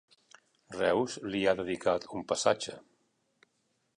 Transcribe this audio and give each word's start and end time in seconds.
Reus 0.77 1.17
li 1.35 1.41
ha 1.45 1.53
dedicat 1.59 2.09
un 2.19 2.27
passatge. 2.31 2.79